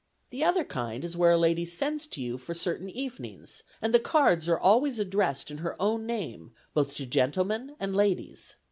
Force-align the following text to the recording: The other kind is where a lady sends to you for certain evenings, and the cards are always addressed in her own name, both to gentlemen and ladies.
The 0.31 0.43
other 0.43 0.63
kind 0.63 1.05
is 1.05 1.15
where 1.15 1.29
a 1.33 1.37
lady 1.37 1.63
sends 1.63 2.07
to 2.07 2.21
you 2.21 2.39
for 2.39 2.55
certain 2.55 2.89
evenings, 2.89 3.61
and 3.83 3.93
the 3.93 3.99
cards 3.99 4.49
are 4.49 4.57
always 4.57 4.97
addressed 4.97 5.51
in 5.51 5.59
her 5.59 5.79
own 5.79 6.07
name, 6.07 6.53
both 6.73 6.95
to 6.95 7.05
gentlemen 7.05 7.75
and 7.79 7.95
ladies. 7.95 8.55